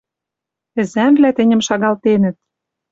[0.81, 2.35] Ӹзӓмвлӓ тӹньӹм шагаленӹт.